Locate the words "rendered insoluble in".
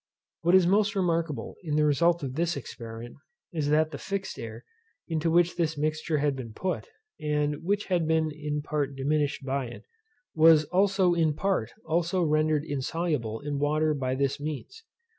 12.23-13.59